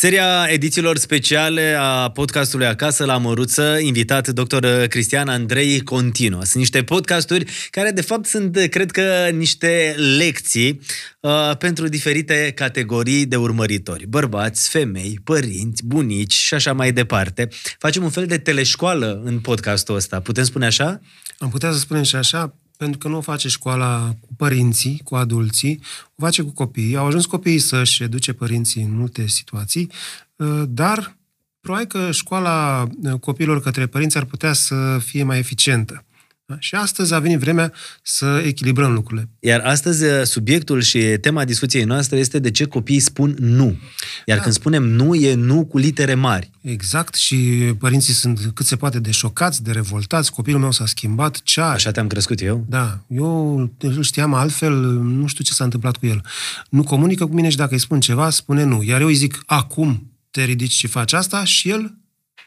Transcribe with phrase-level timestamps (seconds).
[0.00, 4.66] Seria edițiilor speciale a podcastului Acasă la Măruță, invitat dr.
[4.88, 6.44] Cristian Andrei continuă.
[6.44, 10.80] Sunt niște podcasturi care de fapt sunt, cred că, niște lecții
[11.20, 14.06] uh, pentru diferite categorii de urmăritori.
[14.06, 17.48] Bărbați, femei, părinți, bunici și așa mai departe.
[17.78, 20.20] Facem un fel de teleșcoală în podcastul ăsta.
[20.20, 21.00] Putem spune așa?
[21.38, 25.16] Am putea să spunem și așa, pentru că nu o face școala cu părinții, cu
[25.16, 25.80] adulții,
[26.14, 26.96] o face cu copiii.
[26.96, 29.90] Au ajuns copiii să-și educe părinții în multe situații,
[30.36, 31.16] uh, dar
[31.60, 36.04] probabil că școala uh, copiilor către părinți ar putea să fie mai eficientă.
[36.50, 36.56] Da?
[36.58, 37.72] Și astăzi a venit vremea
[38.02, 39.28] să echilibrăm lucrurile.
[39.40, 43.78] Iar astăzi uh, subiectul și tema discuției noastre este de ce copiii spun nu.
[44.26, 44.42] Iar da.
[44.42, 46.50] când spunem nu, e nu cu litere mari.
[46.60, 47.36] Exact și
[47.78, 50.32] părinții sunt cât se poate de șocați, de revoltați.
[50.32, 51.42] Copilul meu s-a schimbat.
[51.42, 51.74] Ce are?
[51.74, 52.64] Așa te-am crescut eu?
[52.68, 53.00] Da.
[53.08, 56.24] Eu îl știam altfel, nu știu ce s-a întâmplat cu el.
[56.70, 58.82] Nu comunică cu mine și dacă îi spun ceva, spune nu.
[58.82, 61.94] Iar eu îi zic, acum te ridici și faci asta și el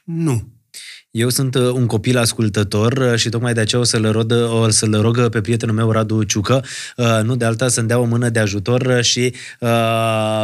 [0.03, 0.47] nu.
[1.13, 4.69] Eu sunt uh, un copil ascultător uh, și tocmai de aceea o să-l, rog, o
[4.69, 6.65] să-l rog pe prietenul meu, Radu Ciucă,
[6.97, 9.33] uh, nu de alta, să-mi dea o mână de ajutor și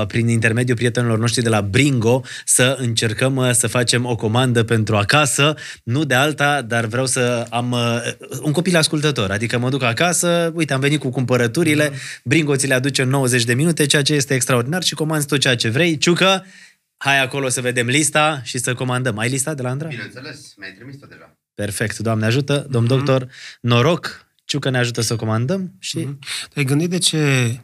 [0.08, 5.56] prin intermediul prietenilor noștri de la Bringo să încercăm să facem o comandă pentru acasă,
[5.84, 7.76] nu de alta, dar vreau să am
[8.42, 11.92] un copil ascultător, adică mă duc acasă, uite, am venit cu cumpărăturile,
[12.24, 15.40] Bringo ți le aduce în 90 de minute, ceea ce este extraordinar și comanzi tot
[15.40, 15.98] ceea ce vrei.
[15.98, 16.46] Ciucă,
[17.02, 19.18] Hai acolo să vedem lista și să comandăm.
[19.18, 19.88] Ai lista de la Andra?
[19.88, 21.38] Bineînțeles, mi-ai trimis-o deja.
[21.54, 22.68] Perfect, Doamne ajută.
[22.70, 22.90] Domn mm-hmm.
[22.90, 23.28] doctor,
[23.62, 26.06] noroc, Ciucă ne ajută să comandăm și...
[26.06, 26.50] Mm-hmm.
[26.50, 27.60] Te-ai gândit de ce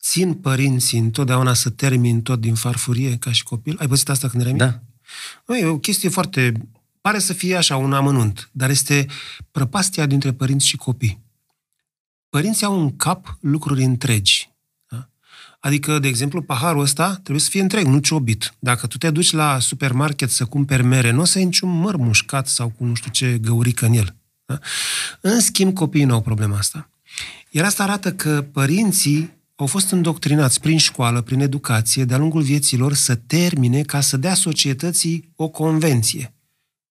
[0.00, 3.76] țin părinții întotdeauna să termin tot din farfurie ca și copil?
[3.78, 4.62] Ai păzit asta când erai mic?
[4.62, 4.80] Da.
[5.46, 6.52] Nu, e o chestie foarte...
[7.00, 9.06] Pare să fie așa, un amănunt, dar este
[9.50, 11.20] prăpastia dintre părinți și copii.
[12.28, 14.49] Părinții au în cap lucruri întregi
[15.60, 18.54] Adică, de exemplu, paharul ăsta trebuie să fie întreg, nu ciobit.
[18.58, 21.96] Dacă tu te duci la supermarket să cumperi mere, nu o să ai niciun măr
[21.96, 24.14] mușcat sau cu nu știu ce găurică în el.
[24.44, 24.58] Da?
[25.20, 26.90] În schimb, copiii nu au problema asta.
[27.50, 32.94] Iar asta arată că părinții au fost îndoctrinați prin școală, prin educație, de-a lungul vieților
[32.94, 36.34] să termine ca să dea societății o convenție.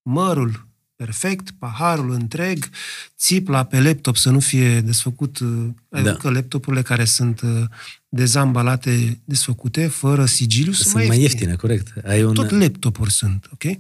[0.02, 0.68] Mărul
[1.04, 2.70] perfect, paharul întreg,
[3.18, 6.14] țipla pe laptop să nu fie desfăcut, uh, da.
[6.14, 7.64] că laptopurile care sunt uh,
[8.10, 11.22] dezambalate, desfăcute, fără sigiliu, sunt, sunt mai ieftine.
[11.22, 11.94] ieftine corect.
[12.06, 12.34] Ai un...
[12.34, 13.78] Tot laptopuri sunt, ok?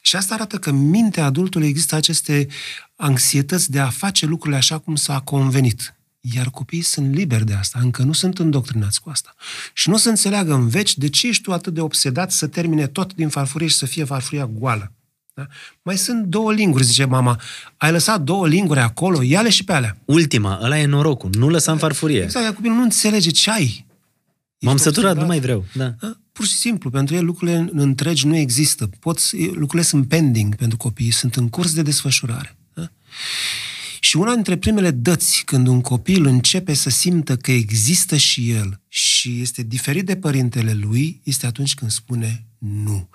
[0.00, 2.46] Și asta arată că în mintea adultului există aceste
[2.96, 5.94] anxietăți de a face lucrurile așa cum s-a convenit.
[6.20, 9.34] Iar copiii sunt liberi de asta, încă nu sunt îndoctrinați cu asta.
[9.72, 12.46] Și nu o să înțeleagă în veci de ce ești tu atât de obsedat să
[12.46, 14.92] termine tot din farfurie și să fie farfuria goală.
[15.40, 15.46] Da?
[15.82, 17.40] Mai sunt două linguri, zice mama.
[17.76, 19.96] Ai lăsat două linguri acolo, ia-le și pe alea.
[20.04, 22.22] Ultima, ăla e norocul, nu lăsa în farfurie.
[22.22, 23.86] Exact, iar copilul nu înțelege ce ai.
[24.60, 25.64] M-am săturat, nu mai vreau.
[25.74, 25.94] Da.
[26.00, 26.16] da.
[26.32, 28.90] Pur și simplu, pentru el lucrurile întregi nu există.
[28.98, 32.56] Poți, lucrurile sunt pending pentru copii, sunt în curs de desfășurare.
[32.74, 32.90] Da?
[34.00, 38.80] Și una dintre primele dăți când un copil începe să simtă că există și el
[38.88, 43.08] și este diferit de părintele lui, este atunci când spune nu.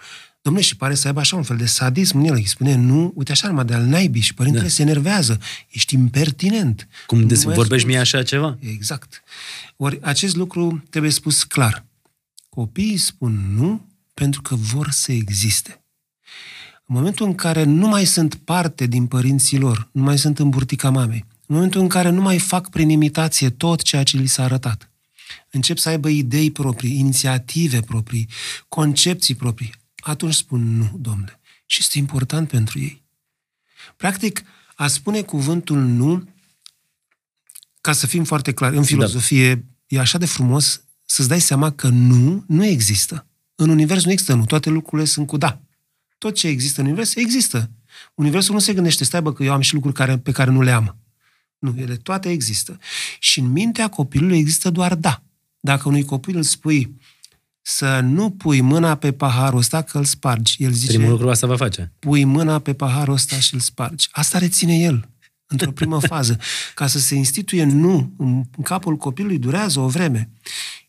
[0.46, 2.34] Domnule, și pare să aibă așa un fel de sadism în el.
[2.34, 4.70] Îi spune, nu, uite așa numai de al naibii și părintele da.
[4.70, 5.40] se enervează.
[5.70, 6.88] Ești impertinent.
[7.08, 8.58] Cum des- vorbești mie așa ceva?
[8.60, 9.24] Exact.
[9.76, 11.86] Ori acest lucru trebuie spus clar.
[12.50, 15.84] Copiii spun nu pentru că vor să existe.
[16.86, 20.50] În momentul în care nu mai sunt parte din părinții lor, nu mai sunt în
[20.50, 24.28] burtica mamei, în momentul în care nu mai fac prin imitație tot ceea ce li
[24.28, 24.92] s-a arătat,
[25.52, 28.30] încep să aibă idei proprii, inițiative proprii,
[28.68, 29.74] concepții proprii,
[30.08, 31.40] atunci spun nu, domnule.
[31.66, 33.04] Și este important pentru ei.
[33.98, 34.44] Practic,
[34.76, 36.30] a spune cuvântul nu,
[37.82, 38.88] ca să fim foarte clari, în da.
[38.88, 39.62] filozofie da.
[39.88, 43.28] e așa de frumos să-ți dai seama că nu, nu există.
[43.56, 45.62] În univers nu există nu, toate lucrurile sunt cu da.
[46.18, 47.72] Tot ce există în univers există.
[48.14, 50.62] Universul nu se gândește, stai bă, că eu am și lucruri care, pe care nu
[50.62, 50.98] le am.
[51.58, 52.80] Nu, ele toate există.
[53.20, 55.24] Și în mintea copilului există doar da.
[55.60, 56.96] Dacă unui copil îl spui,
[57.68, 60.64] să nu pui mâna pe paharul ăsta că îl spargi.
[60.64, 61.92] El zice, Primul lucru asta va face.
[62.00, 64.08] Pui mâna pe paharul ăsta și îl spargi.
[64.12, 65.10] Asta reține el
[65.48, 66.40] într-o primă fază.
[66.74, 70.30] Ca să se instituie nu în capul copilului durează o vreme.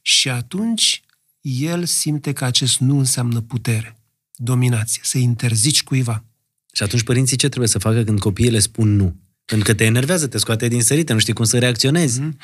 [0.03, 1.03] Și atunci
[1.41, 3.97] el simte că acest nu înseamnă putere,
[4.35, 6.25] dominație, să interzici cuiva.
[6.73, 9.17] Și atunci părinții ce trebuie să facă când copiii le spun nu?
[9.47, 12.21] Pentru că te enervează, te scoate din sărite, nu știi cum să reacționezi.
[12.21, 12.37] Mm-hmm.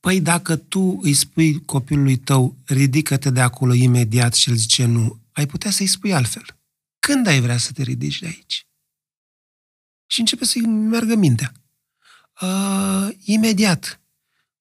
[0.00, 5.20] Păi dacă tu îi spui copilului tău, ridică-te de acolo imediat și el zice nu,
[5.32, 6.44] ai putea să-i spui altfel.
[6.98, 8.66] Când ai vrea să te ridici de aici?
[10.06, 11.52] Și începe să-i meargă mintea.
[12.40, 14.00] Uh, imediat.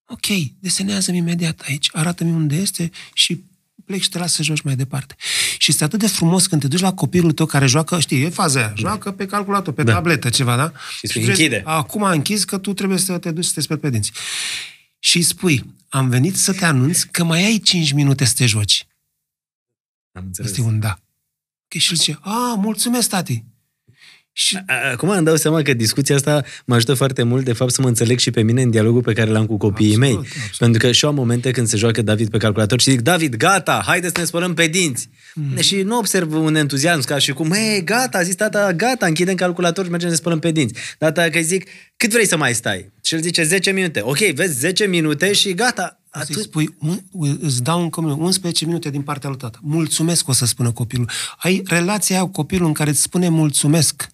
[0.05, 0.25] Ok,
[0.59, 3.43] desenează-mi imediat aici, arată-mi unde este și
[3.89, 5.15] plec și te las să joci mai departe.
[5.57, 8.29] Și este atât de frumos când te duci la copilul tău care joacă, știi, e
[8.29, 9.93] faza aia, joacă pe calculator, pe Da.
[9.93, 10.71] tabletă, ceva, da?
[10.97, 11.61] Și spui, vrei- închide.
[11.65, 14.11] Acum a închis că tu trebuie să te duci să te speli pe dinți.
[14.99, 18.45] Și îi spui, am venit să te anunț că mai ai 5 minute să te
[18.45, 18.87] joci.
[20.11, 20.49] Am înțeles.
[20.51, 20.99] Este un da.
[21.63, 23.43] Ok, și el zice, a, mulțumesc, tati.
[24.39, 27.71] Și A- Acum îmi dau seama că discuția asta mă ajută foarte mult, de fapt,
[27.71, 30.27] să mă înțeleg și pe mine în dialogul pe care l-am cu copiii Absolut, mei.
[30.27, 30.57] absolut.
[30.57, 33.35] Pentru că și eu am momente când se joacă David pe calculator și zic, David,
[33.35, 35.09] gata, haideți să ne spălăm pe dinți.
[35.35, 35.59] Mhm.
[35.61, 39.35] Și nu observ un entuziasm ca și cum, hei, gata, a zis tata, gata, închidem
[39.35, 40.73] calculator și mergem să ne spălăm pe dinți.
[40.97, 42.91] Data că îi zic, cât vrei să mai stai?
[43.03, 43.99] Și el zice 10 minute.
[44.03, 45.99] Ok, vezi, 10 minute și gata.
[46.11, 46.99] Să-i Atunci, spui, un,
[47.41, 49.57] îți dau încă 11 minute din partea lui tata.
[49.61, 51.09] Mulțumesc, o să spună copilul.
[51.37, 54.09] Ai relația aia cu copilul în care îți spune mulțumesc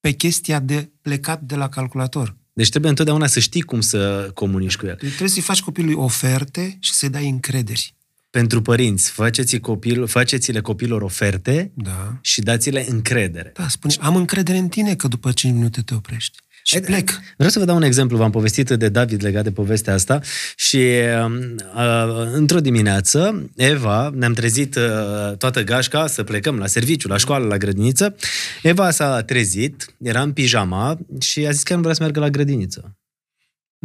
[0.00, 2.36] pe chestia de plecat de la calculator.
[2.52, 4.96] deci trebuie întotdeauna să știi cum să comunici cu el.
[5.00, 7.96] Deci trebuie să-i faci copilului oferte și să-i dai încrederi.
[8.30, 12.18] Pentru părinți, faceți copil, faceți-le copilor oferte Da.
[12.22, 13.52] și dați-le încredere.
[13.54, 16.38] Da, spune, am încredere în tine că după 5 minute te oprești.
[16.68, 17.20] Și Hai- plec.
[17.36, 18.16] Vreau să vă dau un exemplu.
[18.16, 20.20] V-am povestit de David legat de povestea asta
[20.56, 27.16] și uh, într-o dimineață, Eva, ne-am trezit uh, toată gașca să plecăm la serviciu, la
[27.16, 28.16] școală, la grădiniță.
[28.62, 32.30] Eva s-a trezit, era în pijama și a zis că nu vrea să meargă la
[32.30, 32.96] grădiniță.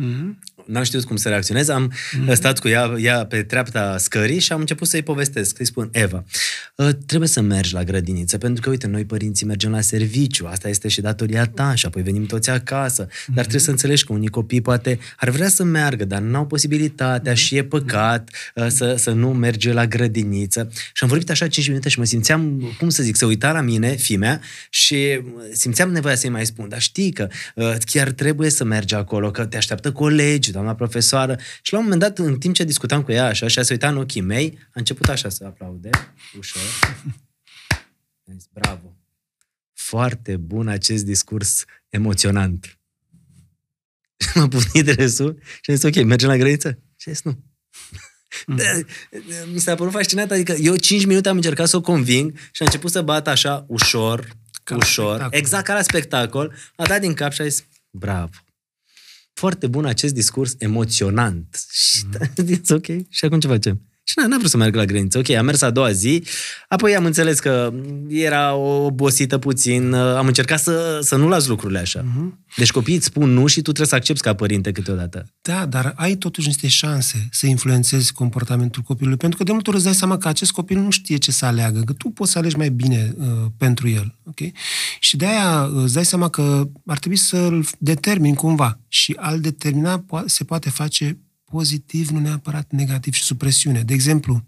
[0.02, 0.53] Mm-hmm.
[0.66, 2.34] N-am știut cum să reacționez, am mm-hmm.
[2.34, 5.60] stat cu ea, ea pe treapta scării și am început să-i povestesc.
[5.60, 6.24] Îi spun, Eva,
[6.76, 10.70] uh, trebuie să mergi la grădiniță, pentru că, uite, noi părinții mergem la serviciu, asta
[10.70, 13.06] este și datoria ta și apoi venim toți acasă.
[13.08, 13.34] Mm-hmm.
[13.34, 17.34] Dar trebuie să înțelegi că unii copii poate ar vrea să meargă, dar n-au posibilitatea
[17.34, 20.70] și e păcat uh, să, să nu merge la grădiniță.
[20.94, 23.62] Și am vorbit așa 5 minute și mă simțeam, cum să zic, să uita la
[23.62, 25.22] mine, fimea, și
[25.52, 29.46] simțeam nevoia să-i mai spun, dar știi că uh, chiar trebuie să mergi acolo, că
[29.46, 31.38] te așteaptă colegi, doamna profesoară.
[31.62, 33.74] Și la un moment dat, în timp ce discutam cu ea așa și a se
[33.74, 35.90] uita în ochii mei, a început așa să aplaude,
[36.38, 36.62] ușor.
[38.28, 38.98] Am zis, bravo!
[39.74, 42.78] Foarte bun acest discurs emoționant.
[44.24, 46.80] Și m-a punit râsul și am zis, ok, mergem la grădiniță?
[46.96, 47.44] Și a zis, nu.
[48.46, 48.64] Da,
[49.54, 52.66] mi s-a părut fascinat, adică eu 5 minute am încercat să o conving și a
[52.66, 54.28] început să bată așa, ușor,
[54.64, 55.40] Ca la ușor, spectacol.
[55.40, 58.30] exact ca la spectacol, a dat din cap și a zis, bravo.
[59.34, 61.66] Foarte bun acest discurs emoționant.
[61.72, 62.06] Și
[62.38, 62.46] mm.
[62.46, 63.82] zis, ok, și acum ce facem?
[64.04, 65.18] Și n-a, n-a vrut să meargă la grădiniță.
[65.18, 66.24] Ok, am mers a doua zi,
[66.68, 67.74] apoi am înțeles că
[68.08, 72.02] era obosită puțin, am încercat să, să nu las lucrurile așa.
[72.02, 72.56] Mm-hmm.
[72.58, 75.26] Deci copiii îți spun nu și tu trebuie să accepti ca părinte câteodată.
[75.42, 79.78] Da, dar ai totuși niște șanse să influențezi comportamentul copilului, pentru că de multe ori
[79.78, 82.38] îți dai seama că acest copil nu știe ce să aleagă, că tu poți să
[82.38, 83.26] alegi mai bine uh,
[83.58, 84.16] pentru el.
[84.24, 84.54] Okay?
[85.00, 88.80] Și de aia uh, îți dai seama că ar trebui să-l determini cumva.
[88.88, 91.18] Și al determina po- se poate face
[91.54, 93.82] pozitiv, nu neapărat negativ și sub presiune.
[93.84, 94.46] De exemplu,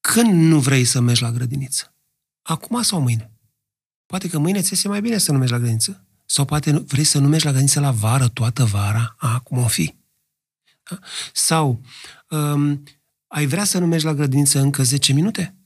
[0.00, 1.94] când nu vrei să mergi la grădiniță?
[2.42, 3.30] Acum sau mâine?
[4.06, 6.04] Poate că mâine ți este mai bine să nu mergi la grădiniță.
[6.24, 9.14] Sau poate nu- vrei să nu mergi la grădiniță la vară, toată vara.
[9.18, 9.94] A, cum o fi?
[10.90, 10.98] Da?
[11.32, 11.80] Sau
[12.30, 12.82] um,
[13.26, 15.56] ai vrea să nu mergi la grădiniță încă 10 minute?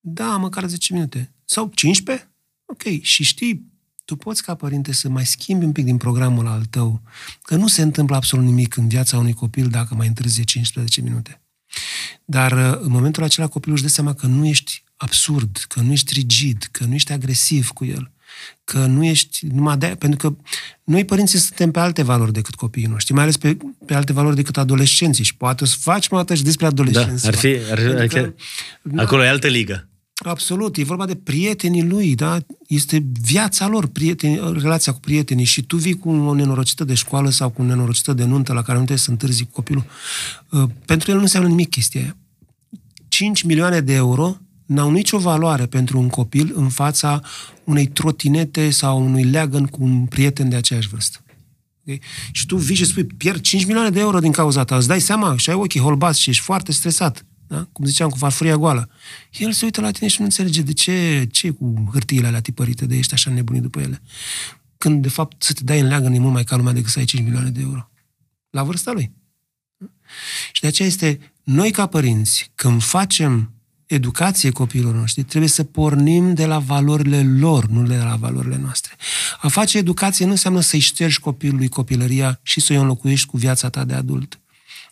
[0.00, 1.34] Da, măcar 10 minute.
[1.44, 2.34] Sau 15?
[2.64, 2.82] Ok.
[3.00, 3.72] Și știi,
[4.04, 7.02] tu poți ca părinte să mai schimbi un pic din programul al tău,
[7.42, 11.40] că nu se întâmplă absolut nimic în viața unui copil dacă mai întârzie 15 minute.
[12.24, 15.92] Dar uh, în momentul acela copilul își dă seama că nu ești absurd, că nu
[15.92, 18.10] ești rigid, că nu ești agresiv cu el,
[18.64, 20.36] că nu ești numai de pentru că
[20.84, 23.56] noi părinții suntem pe alte valori decât copiii noștri, mai ales pe,
[23.86, 26.70] pe alte valori decât adolescenții și poate o să facem o dată și despre Da,
[26.72, 27.26] adolescenți.
[27.26, 28.32] ar fi, ar, Pentru ar, că- chiar,
[28.82, 29.02] Da.
[29.02, 29.88] acolo e altă ligă.
[30.22, 32.38] Absolut, e vorba de prietenii lui, da?
[32.66, 37.30] Este viața lor, prieteni, relația cu prietenii și tu vii cu o nenorocită de școală
[37.30, 39.84] sau cu o nenorocită de nuntă la care nu trebuie să întârzi cu copilul.
[40.50, 42.16] Uh, Pentru el nu înseamnă nimic chestia aia.
[43.08, 47.20] 5 milioane de euro n-au nicio valoare pentru un copil în fața
[47.64, 51.18] unei trotinete sau unui leagăn cu un prieten de aceeași vârstă.
[51.82, 52.00] Okay?
[52.32, 55.00] Și tu vii și spui, pierd 5 milioane de euro din cauza ta, îți dai
[55.00, 57.24] seama și ai ochii holbați și ești foarte stresat.
[57.54, 57.68] Da?
[57.72, 58.90] Cum ziceam, cu farfuria goală.
[59.32, 62.40] El se uită la tine și nu înțelege de ce, ce e cu hârtiile alea
[62.40, 64.02] tipărite de ești așa nebunit după ele.
[64.78, 66.98] Când, de fapt, să te dai în leagăn e mult mai ca lumea decât să
[66.98, 67.90] ai 5 milioane de euro.
[68.50, 69.12] La vârsta lui.
[70.52, 73.52] Și de aceea este, noi ca părinți, când facem
[73.86, 78.92] educație copiilor noștri, trebuie să pornim de la valorile lor, nu de la valorile noastre.
[79.40, 83.84] A face educație nu înseamnă să-i ștergi copilului copilăria și să-i înlocuiești cu viața ta
[83.84, 84.38] de adult.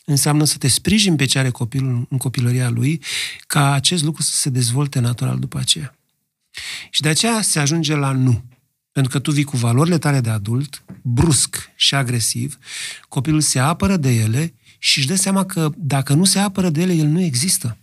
[0.04, 3.02] Înseamnă să te sprijini pe ce are copilul în copilăria lui,
[3.46, 5.96] ca acest lucru să se dezvolte natural după aceea.
[6.90, 8.44] Și de aceea se ajunge la nu.
[8.92, 12.58] Pentru că tu vii cu valorile tale de adult, brusc și agresiv,
[13.08, 16.80] copilul se apără de ele și își dă seama că dacă nu se apără de
[16.80, 17.76] ele, el nu există.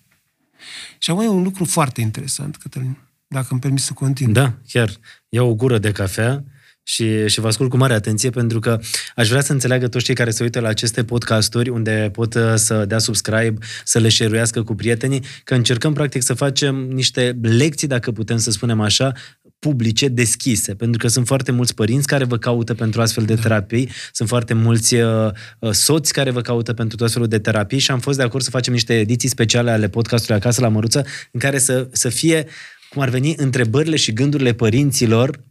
[0.97, 2.97] Și acum e un lucru foarte interesant, Cătălin,
[3.27, 4.33] dacă îmi permis să continui.
[4.33, 4.91] Da, chiar.
[5.29, 6.43] Iau o gură de cafea
[6.89, 8.79] și, și vă ascult cu mare atenție pentru că
[9.15, 12.53] aș vrea să înțeleagă toți cei care se uită la aceste podcasturi unde pot uh,
[12.55, 13.53] să dea subscribe,
[13.83, 18.51] să le share cu prietenii, că încercăm practic să facem niște lecții, dacă putem să
[18.51, 19.13] spunem așa,
[19.59, 23.41] publice, deschise, pentru că sunt foarte mulți părinți care vă caută pentru astfel de da.
[23.41, 27.79] terapii, sunt foarte mulți uh, uh, soți care vă caută pentru tot felul de terapii
[27.79, 31.05] și am fost de acord să facem niște ediții speciale ale podcastului Acasă la Măruță,
[31.31, 32.45] în care să, să fie,
[32.89, 35.47] cum ar veni, întrebările și gândurile părinților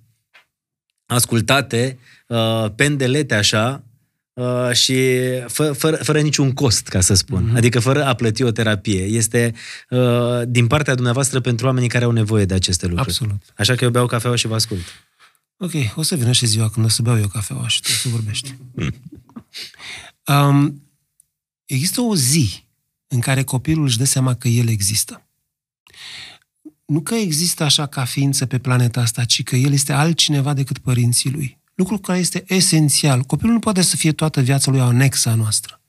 [1.08, 3.82] ascultate, uh, pendelete așa,
[4.32, 4.96] uh, și
[5.46, 7.50] fă, fără, fără niciun cost, ca să spun.
[7.50, 7.56] Mm-hmm.
[7.56, 9.02] Adică fără a plăti o terapie.
[9.02, 9.54] Este
[9.90, 13.08] uh, din partea dumneavoastră pentru oamenii care au nevoie de aceste lucruri.
[13.08, 13.42] Absolut.
[13.56, 14.84] Așa că eu beau cafeaua și vă ascult.
[15.56, 18.08] Ok, o să vină și ziua când o să beau eu cafeaua și tu să
[18.08, 18.54] vorbești.
[20.26, 20.82] um,
[21.64, 22.64] există o zi
[23.06, 25.22] în care copilul își dă seama că el există
[26.88, 30.78] nu că există așa ca ființă pe planeta asta, ci că el este altcineva decât
[30.78, 31.58] părinții lui.
[31.74, 33.22] Lucru care este esențial.
[33.22, 35.80] Copilul nu poate să fie toată viața lui anexa noastră.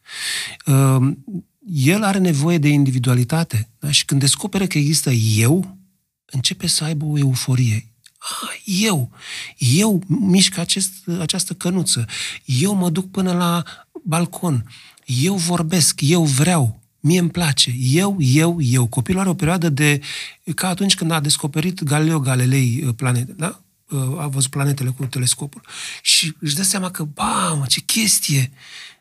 [0.65, 1.25] Ehm,
[1.73, 3.69] el are nevoie de individualitate.
[3.79, 3.91] Da?
[3.91, 5.77] Și când descoperă că există eu,
[6.25, 7.93] începe să aibă o euforie.
[8.17, 9.11] Ah, eu,
[9.57, 12.05] eu mișc acest, această cănuță,
[12.45, 13.63] eu mă duc până la
[14.03, 14.71] balcon,
[15.05, 17.73] eu vorbesc, eu vreau, Mie îmi place.
[17.77, 18.87] Eu, eu, eu.
[18.87, 20.01] Copilul are o perioadă de...
[20.55, 23.61] ca atunci când a descoperit Galileo Galilei uh, planete, da?
[23.89, 25.61] Uh, a văzut planetele cu telescopul.
[26.01, 28.51] Și își dă seama că, bam, ce chestie!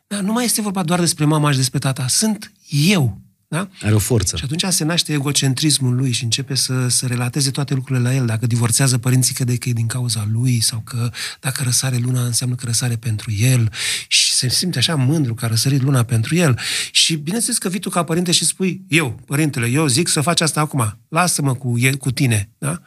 [0.07, 0.21] Da?
[0.21, 2.07] Nu mai este vorba doar despre mama și despre tata.
[2.07, 3.21] Sunt eu.
[3.47, 3.69] Da?
[3.81, 4.37] Are o forță.
[4.37, 8.25] Și atunci se naște egocentrismul lui și începe să, să relateze toate lucrurile la el.
[8.25, 12.55] Dacă divorțează părinții, crede că e din cauza lui sau că dacă răsare luna înseamnă
[12.55, 13.71] că răsare pentru el
[14.07, 16.59] și se simte așa mândru că a răsărit luna pentru el.
[16.91, 20.41] Și bineînțeles că vii tu ca părinte și spui, eu, părintele, eu zic să faci
[20.41, 22.49] asta acum, lasă-mă cu, cu tine.
[22.57, 22.81] Da?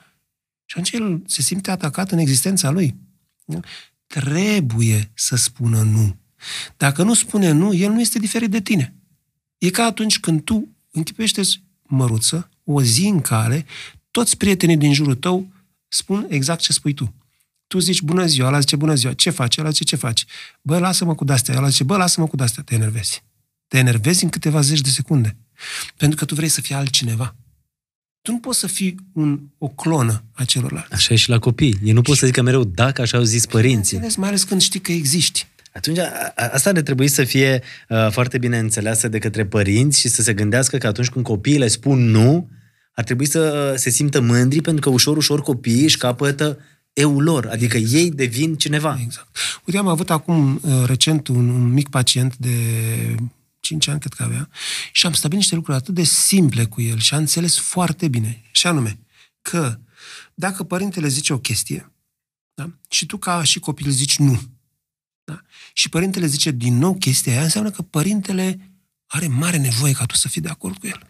[0.64, 2.94] Și atunci el se simte atacat în existența lui.
[3.44, 3.60] Da?
[4.06, 6.16] Trebuie să spună nu.
[6.76, 8.94] Dacă nu spune nu, el nu este diferit de tine.
[9.58, 11.42] E ca atunci când tu închipește
[11.82, 13.66] măruță, o zi în care
[14.10, 15.52] toți prietenii din jurul tău
[15.88, 17.14] spun exact ce spui tu.
[17.72, 20.24] Tu zici bună ziua, ăla zice bună ziua, ce faci, ăla zice ce faci.
[20.62, 23.22] Bă, lasă-mă cu dastea, ăla zice bă, lasă-mă cu dastea, te enervezi.
[23.68, 25.36] Te enervezi în câteva zeci de secunde.
[25.96, 27.34] Pentru că tu vrei să fii altcineva.
[28.22, 30.92] Tu nu poți să fii un, o clonă a celorlalți.
[30.92, 31.78] Așa e și la copii.
[31.84, 34.00] Ei nu pot să zică mereu dacă așa au zis părinții.
[34.16, 35.46] Mai ales când știi că existi.
[35.72, 35.98] Atunci,
[36.52, 40.34] asta ar trebui să fie uh, foarte bine înțeleasă de către părinți și să se
[40.34, 42.48] gândească că atunci când copiii le spun nu,
[42.92, 46.58] ar trebui să uh, se simtă mândri pentru că ușor, ușor copiii își capătă
[46.92, 48.02] eu lor, adică exact.
[48.02, 48.98] ei devin cineva.
[49.00, 49.36] Exact.
[49.64, 52.56] Uite, am avut acum uh, recent un, un mic pacient de
[53.60, 54.48] 5 ani, cred că avea,
[54.92, 58.42] și am stabilit niște lucruri atât de simple cu el și a înțeles foarte bine.
[58.50, 58.98] Și anume,
[59.42, 59.78] că
[60.34, 61.92] dacă părintele zice o chestie,
[62.54, 62.70] da?
[62.88, 64.40] și tu ca și copil zici nu,
[65.24, 65.42] da?
[65.72, 68.70] Și părintele zice din nou chestia aia, înseamnă că părintele
[69.06, 71.06] are mare nevoie ca tu să fii de acord cu el.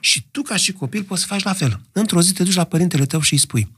[0.00, 1.80] Și tu, ca și copil, poți să faci la fel.
[1.92, 3.72] Într-o zi te duci la părintele tău și îi spui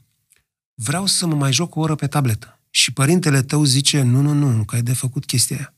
[0.83, 2.59] vreau să mă mai joc o oră pe tabletă.
[2.69, 5.73] Și părintele tău zice, nu, nu, nu, că ai de făcut chestia aia.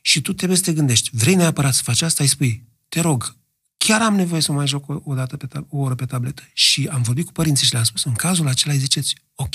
[0.00, 2.22] Și tu trebuie să te gândești, vrei neapărat să faci asta?
[2.22, 3.36] Îi spui, te rog,
[3.76, 6.06] chiar am nevoie să mă mai joc o, o, dată pe tab- o oră pe
[6.06, 6.42] tabletă.
[6.52, 9.54] Și am vorbit cu părinții și le-am spus, în cazul acela îi ziceți, ok.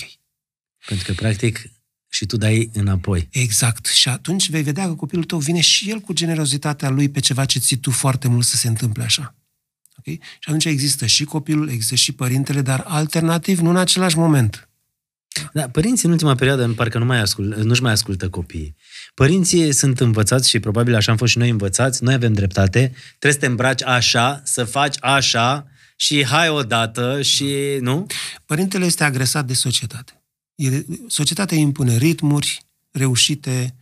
[0.88, 1.72] Pentru că, practic,
[2.10, 3.28] și tu dai înapoi.
[3.32, 3.86] Exact.
[3.86, 7.46] Și atunci vei vedea că copilul tău vine și el cu generozitatea lui pe ceva
[7.46, 9.36] ce ții tu foarte mult să se întâmple așa.
[10.00, 10.20] Okay?
[10.24, 14.70] Și atunci există și copilul, există și părintele, dar alternativ, nu în același moment.
[15.54, 18.76] Da, părinții în ultima perioadă parcă nu mai ascult, nu-și mai ascultă copiii.
[19.14, 23.32] Părinții sunt învățați și probabil așa am fost și noi învățați, noi avem dreptate, trebuie
[23.32, 28.06] să te îmbraci așa, să faci așa și hai odată și, nu?
[28.46, 30.22] Părintele este agresat de societate
[31.08, 33.76] societatea impune ritmuri reușite,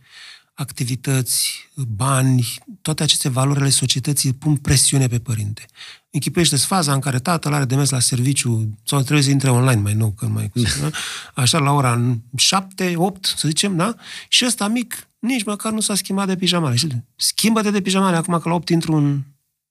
[0.54, 5.66] activități, bani, toate aceste valori ale societății pun presiune pe părinte.
[6.10, 9.80] Închipuiește faza în care tatăl are de mers la serviciu sau trebuie să intre online
[9.80, 10.90] mai nou, că mai cu da?
[11.34, 13.94] așa la ora 7, 8, să zicem, da?
[14.28, 16.76] Și ăsta mic nici măcar nu s-a schimbat de pijamale.
[17.16, 19.22] Schimbă-te de pijamale acum că la 8 intru în,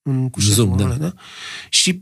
[0.02, 0.52] în cușă.
[0.52, 0.86] Zoom, da.
[0.86, 1.14] da?
[1.70, 2.02] Și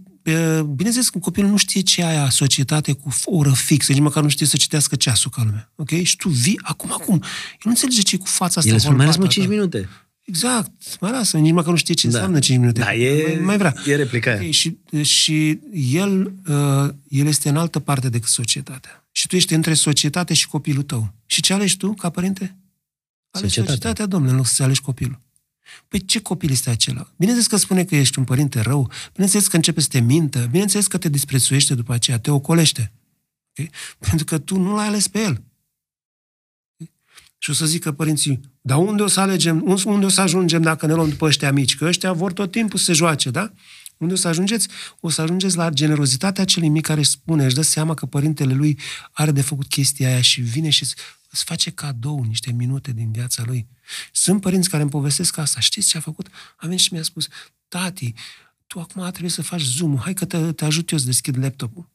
[0.76, 4.30] bineînțeles că copilul nu știe ce e aia societate cu oră fixă, nici măcar nu
[4.30, 5.72] știe să citească ceasul ca lumea.
[5.76, 5.90] Ok?
[5.90, 7.14] Și tu vii acum, acum.
[7.14, 8.72] El nu înțelege ce e cu fața asta.
[8.72, 9.90] El spune, mai lasă 5 minute.
[10.28, 12.14] Exact, mai lasă, nici măcar nu știe ce da.
[12.14, 12.80] înseamnă 5 minute.
[12.80, 13.76] Da, e, mai, mai vrea.
[13.86, 19.08] E replica okay, și, și el, uh, el este în altă parte decât societatea.
[19.12, 21.14] Și tu ești între societate și copilul tău.
[21.26, 22.58] Și ce alegi tu ca părinte?
[23.32, 25.22] Alegi societatea, societatea domnule, în loc să alegi copilul.
[25.88, 27.14] Păi ce copil este acela?
[27.18, 30.88] Bineînțeles că spune că ești un părinte rău, bineînțeles că începe să te mintă, bineînțeles
[30.88, 32.92] că te disprețuiește după aceea, te ocolește.
[33.52, 33.72] Okay?
[34.10, 35.44] Pentru că tu nu l-ai ales pe el.
[36.74, 36.92] Okay?
[37.38, 40.86] Și o să zică părinții, dar unde o să alegem, unde o să ajungem dacă
[40.86, 41.76] ne luăm după ăștia mici?
[41.76, 43.52] Că ăștia vor tot timpul să se joace, da?
[43.98, 44.68] Unde o să ajungeți?
[45.00, 48.54] O să ajungeți la generozitatea celui mic care își spune, își dă seama că părintele
[48.54, 48.80] lui
[49.12, 50.86] are de făcut chestia aia și vine și
[51.30, 53.68] îți face cadou niște minute din viața lui.
[54.12, 55.60] Sunt părinți care îmi povestesc asta.
[55.60, 56.28] Știți ce a făcut?
[56.56, 57.28] A venit și mi-a spus,
[57.68, 58.14] tati,
[58.68, 61.90] tu acum trebuie să faci zoom hai că te, te ajut eu să deschid laptopul.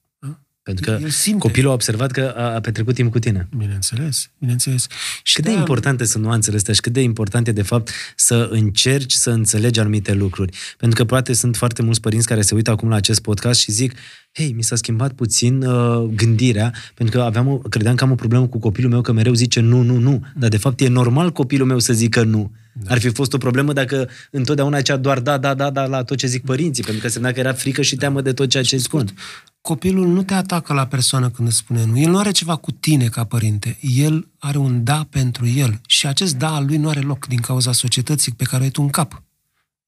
[0.63, 0.99] Pentru că
[1.39, 3.49] copilul a observat că a, a petrecut timp cu tine.
[3.57, 4.87] Bineînțeles, bineînțeles.
[5.23, 8.49] Și cât de importante sunt nuanțele astea și cât de important e, de fapt, să
[8.51, 10.57] încerci să înțelegi anumite lucruri.
[10.79, 13.73] Pentru că poate sunt foarte mulți părinți care se uită acum la acest podcast și
[13.73, 13.95] zic
[14.33, 18.15] hei, mi s-a schimbat puțin uh, gândirea, pentru că aveam o, credeam că am o
[18.15, 20.25] problemă cu copilul meu, că mereu zice nu, nu, nu.
[20.35, 22.53] Dar, de fapt, e normal copilul meu să zică nu.
[22.73, 22.93] Da.
[22.93, 26.17] Ar fi fost o problemă dacă întotdeauna cea doar da, da, da, da la tot
[26.17, 28.79] ce zic părinții, pentru că semna că era frică și teamă de tot ceea ce
[28.79, 29.15] spun
[29.63, 31.99] copilul nu te atacă la persoană când îți spune nu.
[31.99, 33.79] El nu are ceva cu tine ca părinte.
[33.81, 35.81] El are un da pentru el.
[35.87, 38.83] Și acest da al lui nu are loc din cauza societății pe care ai tu
[38.83, 39.23] în cap.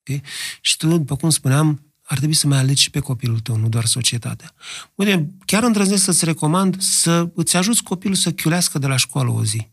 [0.00, 0.22] Okay?
[0.60, 3.68] Și tu, după cum spuneam, ar trebui să mai alegi și pe copilul tău, nu
[3.68, 4.54] doar societatea.
[4.94, 9.44] Uite, chiar îndrăznesc să-ți recomand să îți ajuți copilul să chiulească de la școală o
[9.44, 9.72] zi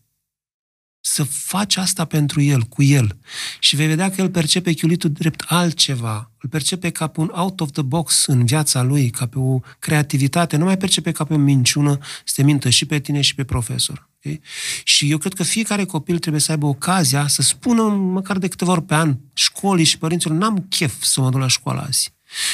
[1.04, 3.18] să faci asta pentru el, cu el.
[3.58, 6.30] Și vei vedea că el percepe chiulitul drept altceva.
[6.38, 9.60] Îl percepe ca pe un out of the box în viața lui, ca pe o
[9.78, 10.56] creativitate.
[10.56, 13.44] Nu mai percepe ca pe o minciună să te mintă și pe tine și pe
[13.44, 14.10] profesor.
[14.16, 14.40] Okay?
[14.84, 18.72] Și eu cred că fiecare copil trebuie să aibă ocazia să spună măcar de câteva
[18.72, 22.12] ori pe an școlii și părinților, n-am chef să mă duc la școală azi.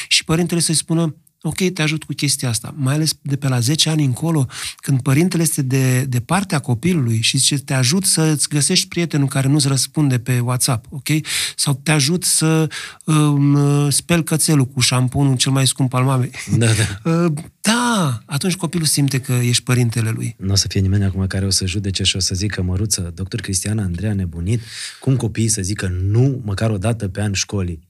[0.08, 2.74] Și părintele să-i spună, ok, te ajut cu chestia asta.
[2.76, 7.20] Mai ales de pe la 10 ani încolo, când părintele este de, de partea copilului
[7.20, 11.08] și zice, te ajut să-ți găsești prietenul care nu-ți răspunde pe WhatsApp, ok?
[11.56, 12.70] Sau te ajut să
[13.04, 16.30] um, speli cățelul cu șamponul cel mai scump al mamei.
[16.56, 16.72] Da, da.
[17.08, 20.34] Uh, da, atunci copilul simte că ești părintele lui.
[20.38, 23.12] Nu o să fie nimeni acum care o să judece și o să zică, măruță,
[23.14, 24.60] doctor Cristiana Andreea nebunit,
[25.00, 27.88] cum copiii să zică nu măcar o dată pe an școlii?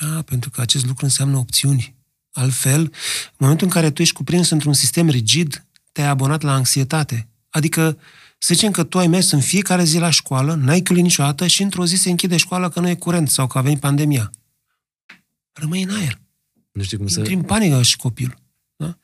[0.00, 1.99] Da, pentru că acest lucru înseamnă opțiuni.
[2.32, 2.90] Altfel, în
[3.36, 7.28] momentul în care tu ești cuprins într-un sistem rigid, te-ai abonat la anxietate.
[7.48, 7.98] Adică,
[8.38, 11.62] să zicem că tu ai mers în fiecare zi la școală, n-ai chiulit niciodată și
[11.62, 14.30] într-o zi se închide școala că nu e curent sau că a venit pandemia.
[15.52, 16.20] Rămâi în aer.
[16.72, 17.36] Nu știu cum Intri să...
[17.36, 18.38] în panică și copil.
[18.76, 18.98] Da?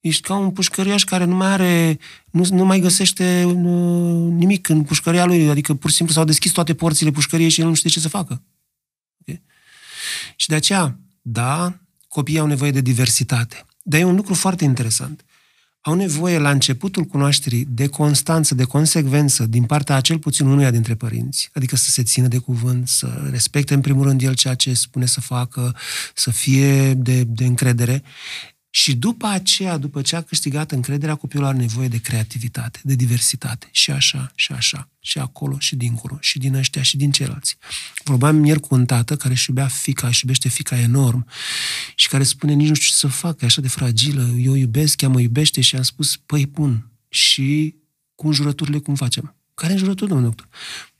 [0.00, 1.98] Ești ca un pușcăriaș care nu mai are,
[2.30, 6.52] nu, nu mai găsește nu, nimic în pușcăria lui, adică pur și simplu s-au deschis
[6.52, 8.42] toate porțile pușcăriei și el nu știe ce să facă.
[9.20, 9.42] Okay?
[10.36, 11.80] Și de aceea, da,
[12.10, 13.64] copiii au nevoie de diversitate.
[13.82, 15.24] Dar e un lucru foarte interesant.
[15.80, 20.70] Au nevoie la începutul cunoașterii de constanță, de consecvență din partea a cel puțin unuia
[20.70, 21.50] dintre părinți.
[21.52, 25.06] Adică să se țină de cuvânt, să respecte în primul rând el ceea ce spune
[25.06, 25.76] să facă,
[26.14, 28.02] să fie de, de încredere.
[28.72, 33.68] Și după aceea, după ce a câștigat încrederea, copilul are nevoie de creativitate, de diversitate.
[33.70, 37.56] Și așa, și așa, și acolo, și dincolo, și din ăștia, și din ceilalți.
[38.04, 41.26] Vorbeam ieri cu un tată care își iubea fica, își iubește fica enorm
[41.94, 44.56] și care spune, nici nu știu ce să fac, e așa de fragilă, eu o
[44.56, 47.74] iubesc, ea mă iubește și am spus, păi bun, și
[48.14, 49.34] cu înjurăturile cum facem?
[49.54, 50.48] Care înjurături, domnule doctor?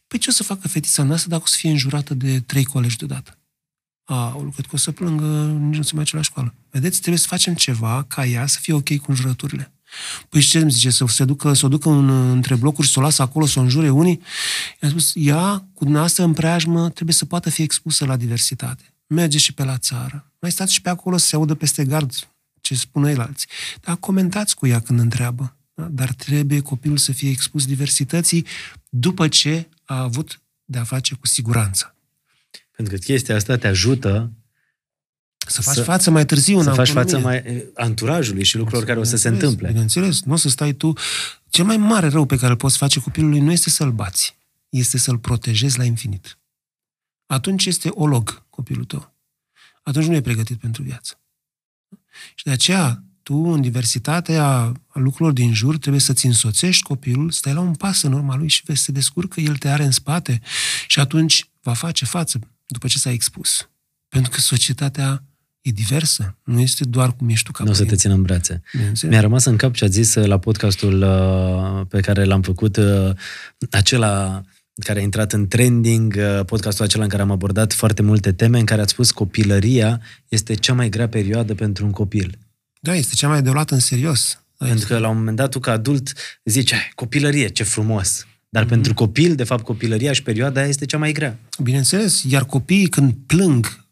[0.06, 2.96] Păi ce o să facă fetița noastră dacă o să fie înjurată de trei colegi
[2.96, 3.38] deodată?
[4.14, 6.54] Aoleu, cred că o să plângă, nici nu se mai la școală.
[6.70, 9.72] Vedeți, trebuie să facem ceva ca ea să fie ok cu înjurăturile.
[10.28, 12.98] Păi ce îmi zice, să se ducă, să o ducă în, între blocuri și să
[12.98, 14.20] o lasă acolo, să o înjure unii?
[14.80, 18.94] I-am spus, ea, cu dumneavoastră în preajmă, trebuie să poată fi expusă la diversitate.
[19.06, 20.32] Merge și pe la țară.
[20.40, 22.12] Mai stați și pe acolo să se audă peste gard
[22.60, 23.48] ce spun ei alții.
[23.80, 25.56] Dar comentați cu ea când întreabă.
[25.74, 25.84] Da?
[25.90, 28.46] Dar trebuie copilul să fie expus diversității
[28.88, 31.94] după ce a avut de-a face cu siguranță.
[32.80, 34.32] Pentru că chestia asta te ajută
[35.36, 38.98] să faci să, față mai târziu în Să faci față mai anturajului și lucrurilor care
[38.98, 39.68] o să se întâmple.
[39.68, 40.92] Bineînțeles, nu o să stai tu...
[41.48, 44.36] Cel mai mare rău pe care îl poți face copilului nu este să-l bați,
[44.68, 46.38] este să-l protejezi la infinit.
[47.26, 49.14] Atunci este olog copilul tău.
[49.82, 51.20] Atunci nu e pregătit pentru viață.
[52.34, 57.60] Și de aceea, tu, în diversitatea lucrurilor din jur, trebuie să-ți însoțești copilul, stai la
[57.60, 60.40] un pas în urma lui și vezi să se descurcă, el te are în spate
[60.86, 62.38] și atunci va face față
[62.72, 63.68] după ce s-a expus.
[64.08, 65.24] Pentru că societatea
[65.60, 68.22] e diversă, nu este doar cum ești tu ca Nu o să te țină în
[68.22, 68.62] brațe.
[69.02, 72.76] Mi-a rămas în cap ce a zis uh, la podcastul uh, pe care l-am făcut,
[72.76, 73.10] uh,
[73.70, 74.42] acela
[74.84, 78.64] care a intrat în trending, podcastul acela în care am abordat foarte multe teme, în
[78.64, 82.38] care ați spus copilăria este cea mai grea perioadă pentru un copil.
[82.80, 84.42] Da, este cea mai de luat în serios.
[84.58, 86.12] Da, Pentru că la un moment dat tu ca adult
[86.44, 88.26] zici, copilărie, ce frumos.
[88.50, 88.68] Dar mm-hmm.
[88.68, 91.38] pentru copil, de fapt, copilăria și perioada aia este cea mai grea.
[91.62, 93.84] Bineînțeles, iar copiii când plâng,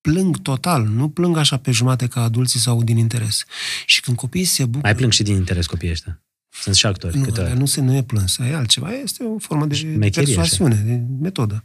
[0.00, 3.44] plâng total, nu plâng așa pe jumate ca adulții sau din interes.
[3.86, 4.80] Și când copiii se bucură...
[4.82, 6.22] Mai plâng și din interes copiii ăștia.
[6.60, 7.16] Sunt și actori.
[7.16, 8.92] Nu, câte nu se nu e plâns, e altceva.
[8.92, 10.82] Este o formă de Mecherie, persoasiune, așa.
[10.84, 11.64] de metodă.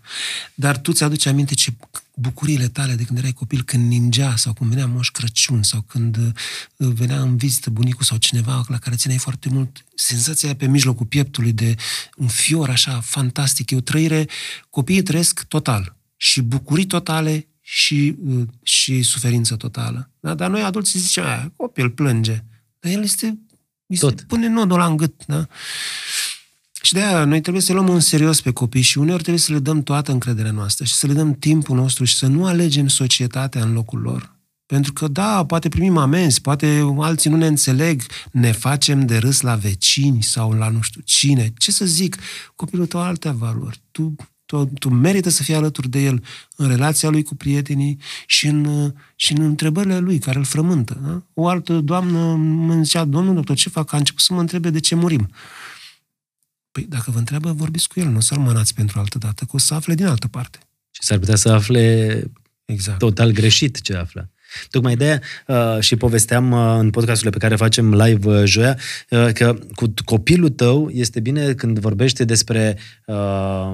[0.54, 1.74] Dar tu ți-aduci aminte ce
[2.20, 6.18] bucuriile tale de când erai copil, când ningea sau când venea Moș Crăciun sau când
[6.18, 11.06] uh, venea în vizită bunicul sau cineva la care țineai foarte mult, senzația pe mijlocul
[11.06, 11.76] pieptului de
[12.16, 14.28] un fior așa fantastic, e o trăire,
[14.70, 20.12] copiii trăiesc total și bucurii totale și, uh, și suferință totală.
[20.20, 20.34] Da?
[20.34, 22.44] Dar noi adulți zicem, copil plânge.
[22.80, 23.40] Dar el este
[23.90, 24.22] mi se Tot.
[24.22, 25.48] pune nodul la în gât, da?
[26.82, 29.52] Și de aia noi trebuie să luăm în serios pe copii și uneori trebuie să
[29.52, 32.88] le dăm toată încrederea noastră și să le dăm timpul nostru și să nu alegem
[32.88, 34.38] societatea în locul lor.
[34.66, 39.42] Pentru că, da, poate primim amenzi, poate alții nu ne înțeleg, ne facem de râs
[39.42, 41.54] la vecini sau la nu știu cine.
[41.58, 42.18] Ce să zic,
[42.56, 43.82] copilul tău alte valori.
[43.92, 44.16] Tu
[44.50, 46.24] tu, tu merită să fii alături de el
[46.56, 51.00] în relația lui cu prietenii și în, și în întrebările lui care îl frământă.
[51.06, 51.22] Da?
[51.34, 53.94] O altă doamnă mă zicea, domnul doctor, ce fac?
[53.94, 55.30] A început să mă întrebe de ce murim.
[56.80, 59.52] Păi dacă vă întreabă, vorbiți cu el, nu o să-l mânați pentru altă dată, că
[59.54, 60.60] o să afle din altă parte.
[60.92, 62.24] Și s-ar putea să afle
[62.66, 62.98] exact.
[62.98, 64.32] total greșit ce află.
[64.70, 68.78] Tocmai de aia uh, și povesteam uh, în podcasturile pe care facem live uh, joia
[69.10, 73.72] uh, că cu copilul tău este bine când vorbește despre uh,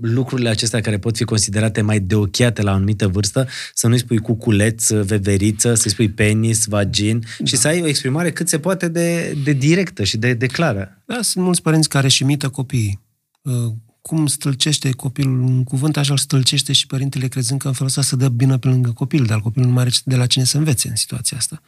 [0.00, 4.18] lucrurile acestea care pot fi considerate mai deochiate la o anumită vârstă, să nu-i spui
[4.18, 7.44] cuculeț, veveriță, să-i spui penis, vagin da.
[7.44, 11.02] și să ai o exprimare cât se poate de, de directă și de, de clară.
[11.06, 13.00] Da, sunt mulți părinți care și imită copiii.
[13.42, 17.88] Uh, cum stâlcește copilul un cuvânt, așa îl stâlcește și părintele crezând că în felul
[17.88, 20.44] ăsta să dă bine pe lângă copil, dar copilul nu mai are de la cine
[20.44, 21.60] să învețe în situația asta.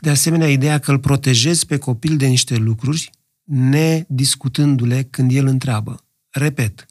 [0.00, 3.10] De asemenea, ideea că îl protejezi pe copil de niște lucruri,
[3.44, 6.04] nediscutându-le când el întreabă.
[6.30, 6.86] Repet,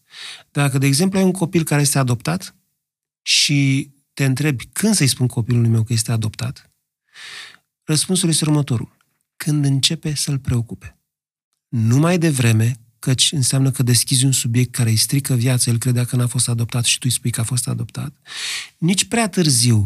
[0.51, 2.55] dacă, de exemplu, ai un copil care este adoptat
[3.21, 6.71] și te întrebi când să-i spun copilului meu că este adoptat,
[7.83, 8.97] răspunsul este următorul.
[9.37, 10.97] Când începe să-l preocupe.
[11.67, 16.05] Nu mai devreme, căci înseamnă că deschizi un subiect care îi strică viața, el credea
[16.05, 18.13] că n-a fost adoptat și tu îi spui că a fost adoptat.
[18.77, 19.85] Nici prea târziu,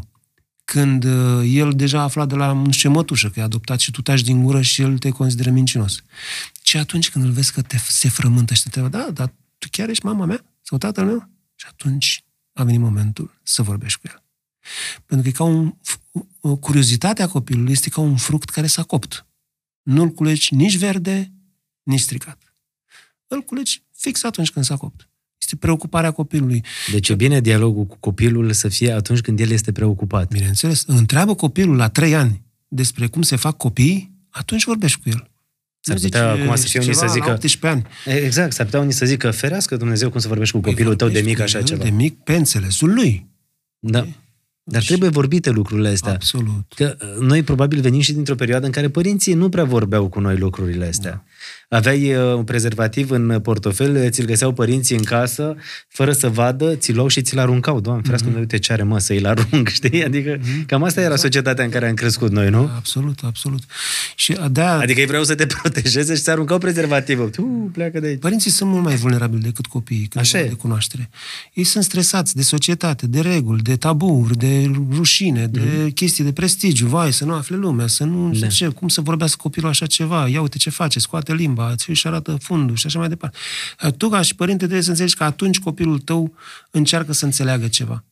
[0.64, 4.02] când uh, el deja a aflat de la un șemătușă că e adoptat și tu
[4.02, 6.04] taci din gură și el te consideră mincinos.
[6.62, 9.34] Ce atunci când îl vezi că te, se frământă și te întreabă, da, dar
[9.64, 10.46] tu chiar ești mama mea?
[10.62, 11.30] Sau tatăl meu?
[11.56, 12.24] Și atunci
[12.54, 14.24] a venit momentul să vorbești cu el.
[15.06, 15.74] Pentru că e ca un,
[16.60, 19.26] curiozitatea copilului este ca un fruct care s-a copt.
[19.82, 21.32] Nu-l culegi nici verde,
[21.84, 22.56] nici stricat.
[23.28, 25.10] Îl culegi fix atunci când s-a copt.
[25.38, 26.64] Este preocuparea copilului.
[26.92, 30.28] Deci e bine dialogul cu copilul să fie atunci când el este preocupat.
[30.28, 30.84] Bineînțeles.
[30.86, 35.33] Întreabă copilul la trei ani despre cum se fac copii, atunci vorbești cu el.
[35.86, 37.30] S-ar putea acum să fie unii să zică...
[37.30, 37.86] 18 ani.
[38.24, 41.10] Exact, s-ar putea unii să zică, ferească Dumnezeu cum să vorbești cu păi copilul tău
[41.10, 41.84] de mic așa ceva.
[41.84, 43.28] De mic pe înțelesul lui.
[43.80, 44.00] Da.
[44.66, 46.12] Dar deci, trebuie vorbite lucrurile astea.
[46.12, 46.74] Absolut.
[46.76, 50.20] Că uh, noi probabil venim și dintr-o perioadă în care părinții nu prea vorbeau cu
[50.20, 51.12] noi lucrurile astea.
[51.12, 51.24] Da
[51.70, 55.56] aveai uh, un prezervativ în portofel, ți-l găseau părinții în casă,
[55.88, 57.80] fără să vadă, ți-l luau și ți-l aruncau.
[57.80, 58.40] Doamne, ferească, mm-hmm.
[58.40, 60.04] uite ce are mă, să-i arunc, știi?
[60.04, 60.66] Adică mm-hmm.
[60.66, 61.34] cam asta era exact.
[61.34, 62.70] societatea în care am crescut noi, nu?
[62.76, 63.62] Absolut, absolut.
[64.16, 67.30] Și de Adică ei vreau să te protejeze și să aruncau prezervativul.
[67.30, 67.42] Tu
[67.74, 68.20] pleacă de aici.
[68.20, 71.10] Părinții sunt mult mai vulnerabili decât copiii când Așa de cunoaștere.
[71.54, 75.94] Ei sunt stresați de societate, de reguli, de taburi, de rușine, de mm-hmm.
[75.94, 76.88] chestii de prestigiu.
[76.88, 78.48] Vai, să nu afle lumea, să nu da.
[78.48, 80.28] ce, cum să vorbească copilul așa ceva.
[80.28, 83.38] Ia uite ce face, scoate limba, ți și arată fundul și așa mai departe.
[83.98, 86.36] Tu, ca și părinte, trebuie să înțelegi că atunci copilul tău
[86.72, 88.04] încearcă să înțeleagă ceva.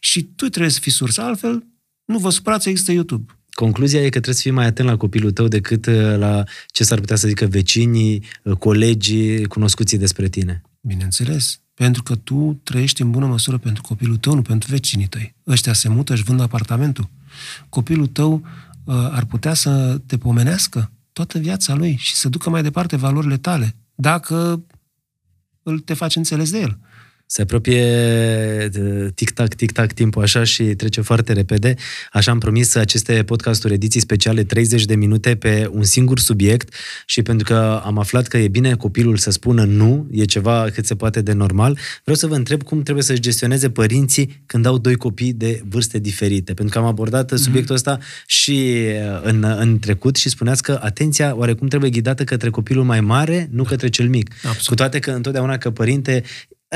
[0.00, 1.64] Și tu trebuie să fii sursă, altfel
[2.04, 3.32] nu vă supărați, există YouTube.
[3.50, 6.84] Concluzia e că trebuie să fii mai atent la copilul tău decât uh, la ce
[6.84, 10.62] s-ar putea să zică vecinii, uh, colegii, cunoscuții despre tine.
[10.80, 11.60] Bineînțeles.
[11.74, 15.34] Pentru că tu trăiești în bună măsură pentru copilul tău, nu pentru vecinii tăi.
[15.46, 17.08] Ăștia se mută, își vând apartamentul.
[17.68, 18.42] Copilul tău
[18.84, 23.36] uh, ar putea să te pomenească toată viața lui și să ducă mai departe valorile
[23.36, 24.64] tale, dacă
[25.62, 26.78] îl te faci înțeles de el.
[27.32, 28.68] Se apropie
[29.14, 31.74] tic-tac, tic-tac timpul așa și trece foarte repede.
[32.10, 36.74] Așa am promis aceste podcasturi, ediții speciale, 30 de minute pe un singur subiect
[37.06, 40.86] și pentru că am aflat că e bine copilul să spună nu, e ceva cât
[40.86, 44.78] se poate de normal, vreau să vă întreb cum trebuie să-și gestioneze părinții când au
[44.78, 46.54] doi copii de vârste diferite.
[46.54, 47.42] Pentru că am abordat mm-hmm.
[47.42, 48.82] subiectul ăsta și
[49.22, 53.62] în, în trecut și spuneați că atenția oarecum trebuie ghidată către copilul mai mare, nu
[53.62, 53.68] da.
[53.68, 54.30] către cel mic.
[54.34, 54.66] Absolut.
[54.66, 56.22] Cu toate că întotdeauna că părinte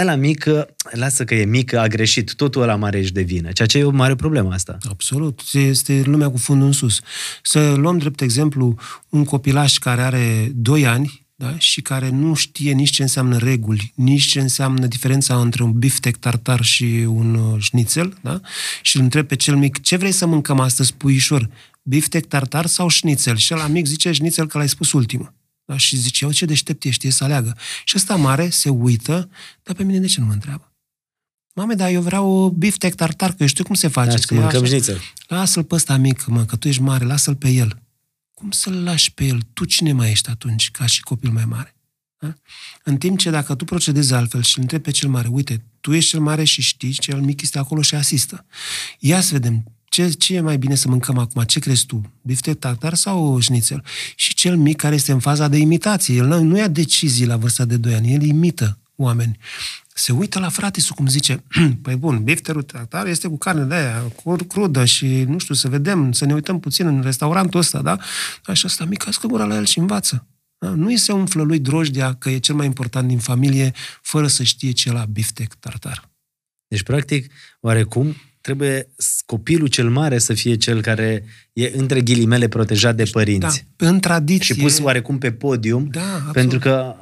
[0.00, 0.44] ăla mic,
[0.90, 3.90] lasă că e mic, a greșit, totul ăla mare își devină, ceea ce e o
[3.90, 4.78] mare problemă asta.
[4.88, 7.00] Absolut, este lumea cu fundul în sus.
[7.42, 8.78] Să luăm drept exemplu
[9.08, 11.58] un copilaș care are 2 ani da?
[11.58, 16.16] și care nu știe nici ce înseamnă reguli, nici ce înseamnă diferența între un biftec
[16.16, 18.40] tartar și un uh, șnițel, da?
[18.82, 21.50] și îl întreb pe cel mic, ce vrei să mâncăm astăzi, puișor?
[21.82, 23.36] Biftec tartar sau șnițel?
[23.36, 25.34] Și la mic zice șnițel că l-ai spus ultimul.
[25.66, 25.76] Da?
[25.76, 27.56] Și zice, eu ce deștept ești, e să aleagă.
[27.84, 29.30] Și ăsta mare se uită,
[29.62, 30.70] dar pe mine de ce nu mă întreabă?
[31.54, 34.16] Mame, dar eu vreau biftec tartar, că eu știu cum se face.
[34.16, 35.00] Da, că mâncăm șnițel.
[35.26, 37.82] Lasă-l pe ăsta mic, mă, că tu ești mare, lasă-l pe el.
[38.34, 39.40] Cum să-l lași pe el?
[39.52, 41.76] Tu cine mai ești atunci, ca și copil mai mare?
[42.18, 42.34] Da?
[42.82, 45.94] În timp ce dacă tu procedezi altfel și îl întrebi pe cel mare, uite, tu
[45.94, 48.46] ești cel mare și știi, cel mic este acolo și asistă.
[48.98, 49.64] Ia să vedem,
[49.96, 51.42] ce, ce e mai bine să mâncăm acum?
[51.42, 52.12] Ce crezi tu?
[52.22, 53.84] Biftek tartar sau șnițel?
[54.14, 56.14] Și cel mic care este în faza de imitație.
[56.14, 59.38] El nu, nu ia decizii la vârsta de 2 ani, el imită oameni.
[59.94, 61.42] Se uită la frate cum zice,
[61.82, 64.12] păi bun, bifterul tartar este cu carne de aia,
[64.48, 67.98] crudă și, nu știu, să vedem, să ne uităm puțin în restaurantul ăsta, da?
[68.44, 70.26] Așa ăsta mic, cască gura la el și învață.
[70.58, 70.68] Da?
[70.68, 74.42] Nu îi se umflă lui drojdea că e cel mai important din familie, fără să
[74.42, 76.10] știe ce la biftec tartar.
[76.68, 78.14] Deci, practic, oarecum,
[78.46, 78.88] trebuie
[79.24, 83.66] copilul cel mare să fie cel care e, între ghilimele, protejat de deci, părinți.
[83.76, 84.54] Da, în tradiție...
[84.54, 86.32] Și pus oarecum pe podium, da, absolut.
[86.32, 86.94] pentru că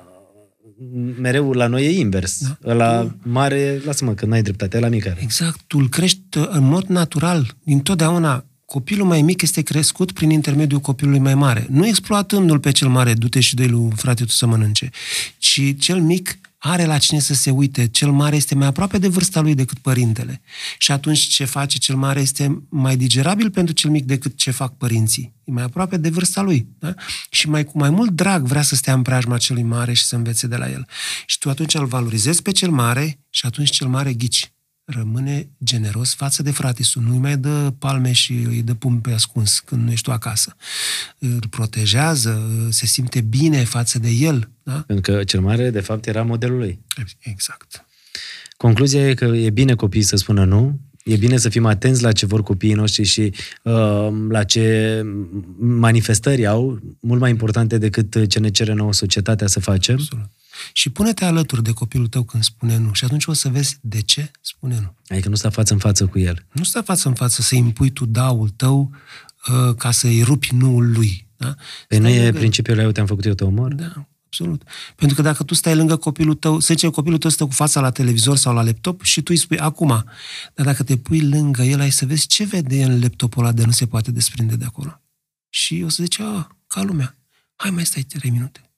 [1.21, 2.39] mereu la noi e invers.
[2.61, 2.75] Da.
[2.75, 5.17] La mare, lasă-mă că n-ai dreptate, la mică.
[5.21, 7.57] Exact, tu îl crești în mod natural.
[7.63, 11.67] Dintotdeauna copilul mai mic este crescut prin intermediul copilului mai mare.
[11.71, 14.91] Nu exploatându-l pe cel mare, du-te și dă lui frate tu să mănânce,
[15.39, 17.89] ci cel mic are la cine să se uite.
[17.89, 20.41] Cel mare este mai aproape de vârsta lui decât părintele.
[20.79, 24.77] Și atunci ce face cel mare este mai digerabil pentru cel mic decât ce fac
[24.77, 25.35] părinții.
[25.45, 26.69] E mai aproape de vârsta lui.
[26.79, 26.95] Da?
[27.31, 30.17] Și mai cu mai mult drag vrea să stea în preajma celui mare și să
[30.17, 30.87] învețe de la el.
[31.27, 34.54] Și tu atunci îl valorizezi pe cel mare și atunci cel mare ghici
[34.85, 37.03] rămâne generos față de fratisul.
[37.03, 40.57] Nu-i mai dă palme și îi dă pum pe ascuns când nu ești tu acasă.
[41.19, 44.51] Îl protejează, se simte bine față de el.
[44.63, 44.85] Da?
[44.87, 46.79] Pentru că cel mare, de fapt, era modelul lui.
[47.19, 47.87] Exact.
[48.57, 52.13] Concluzia e că e bine copiii să spună nu, E bine să fim atenți la
[52.13, 55.03] ce vor copiii noștri și uh, la ce
[55.59, 59.95] manifestări au, mult mai importante decât ce ne cere nouă societatea să facem.
[59.95, 60.31] Absolut.
[60.73, 62.93] Și pune-te alături de copilul tău când spune nu.
[62.93, 64.95] Și atunci o să vezi de ce spune nu.
[65.09, 66.47] Adică nu sta față în față cu el.
[66.53, 68.91] Nu sta față în față să impui tu daul tău
[69.49, 71.27] uh, ca să-i rupi nuul lui.
[71.37, 71.55] Da?
[71.89, 73.75] Păi nu e principiul eu te-am făcut eu, te omor?
[73.75, 74.63] Da, absolut.
[74.97, 77.81] Pentru că dacă tu stai lângă copilul tău, să zicem, copilul tău stă cu fața
[77.81, 80.05] la televizor sau la laptop și tu îi spui acum,
[80.55, 83.65] dar dacă te pui lângă el, ai să vezi ce vede în laptopul ăla de
[83.65, 85.01] nu se poate desprinde de acolo.
[85.49, 87.17] Și o să zice, a, ca lumea,
[87.55, 88.71] hai mai stai trei minute.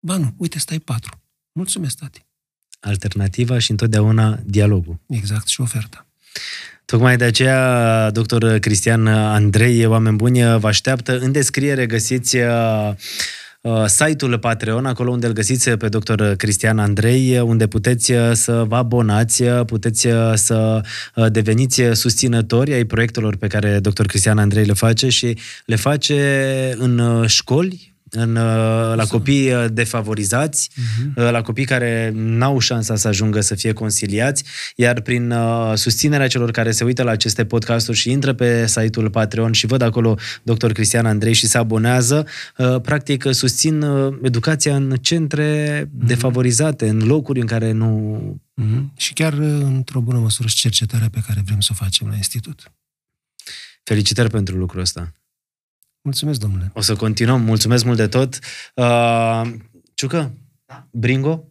[0.00, 1.22] Ba nu, uite, stai patru.
[1.52, 2.24] Mulțumesc, tati.
[2.80, 5.00] Alternativa și întotdeauna dialogul.
[5.06, 6.06] Exact, și oferta.
[6.84, 11.18] Tocmai de aceea, doctor Cristian Andrei, oameni buni, vă așteaptă.
[11.18, 12.94] În descriere găsiți uh, uh,
[13.86, 16.24] site-ul Patreon, acolo unde îl găsiți pe dr.
[16.32, 20.80] Cristian Andrei, unde puteți uh, să vă abonați, puteți să
[21.28, 24.04] deveniți susținători ai proiectelor pe care dr.
[24.04, 30.70] Cristian Andrei le face și le face în școli, în, uh, la copii uh, defavorizați,
[30.70, 31.30] uh-huh.
[31.30, 34.44] la copii care n-au șansa să ajungă să fie consiliați,
[34.76, 39.10] iar prin uh, susținerea celor care se uită la aceste podcasturi și intră pe site-ul
[39.10, 40.70] Patreon și văd acolo dr.
[40.70, 46.06] Cristian Andrei și se abonează, uh, practic susțin uh, educația în centre uh-huh.
[46.06, 48.20] defavorizate, în locuri în care nu...
[48.62, 48.96] Uh-huh.
[48.96, 52.72] Și chiar într-o bună măsură și cercetarea pe care vrem să o facem la institut.
[53.82, 55.12] Felicitări pentru lucrul ăsta.
[56.06, 56.70] Mulțumesc, domnule.
[56.74, 57.42] O să continuăm.
[57.42, 58.38] Mulțumesc mult de tot.
[58.74, 59.52] Uh,
[59.94, 60.32] Ciucă?
[60.66, 60.86] Da.
[60.90, 61.44] Bringo?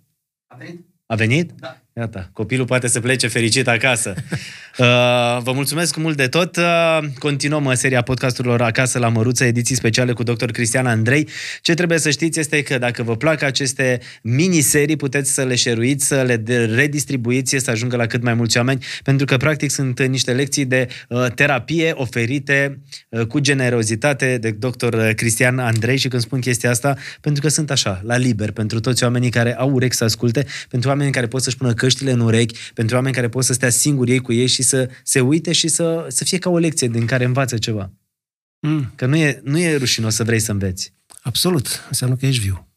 [0.48, 0.86] A venit.
[1.06, 1.52] A venit?
[1.52, 1.82] Da.
[1.98, 4.14] Iată, copilul poate să plece fericit acasă.
[4.80, 4.86] Uh,
[5.44, 6.56] vă mulțumesc mult de tot.
[6.56, 10.46] Uh, continuăm seria podcasturilor Acasă la Măruță, ediții speciale cu dr.
[10.46, 11.30] Cristian Andrei.
[11.62, 16.08] Ce trebuie să știți este că dacă vă plac aceste miniserii, puteți să le șeruiți,
[16.08, 16.44] să le
[16.76, 20.88] redistribuiți, să ajungă la cât mai mulți oameni, pentru că practic sunt niște lecții de
[21.10, 22.80] uh, terapie oferite
[23.28, 24.98] cu generozitate de dr.
[25.16, 29.04] Cristian Andrei și când spun chestia asta, pentru că sunt așa, la liber, pentru toți
[29.04, 32.58] oamenii care au urechi să asculte, pentru oamenii care pot să-și pună căștile în urechi,
[32.74, 35.68] pentru oameni care pot să stea singuri ei cu ei și să se uite și
[35.68, 37.92] să, să fie ca o lecție din care învață ceva.
[38.60, 38.92] Mm.
[38.96, 40.94] Că nu e, nu e rușinos să vrei să înveți.
[41.22, 41.86] Absolut.
[41.88, 42.68] Înseamnă că ești viu.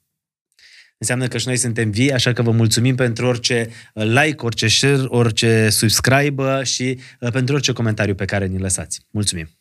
[0.98, 4.68] Înseamnă că și noi suntem vii, așa că vă mulțumim pentru orice uh, like, orice
[4.68, 9.00] share, orice subscribe și uh, pentru orice comentariu pe care ni lăsați.
[9.10, 9.57] Mulțumim!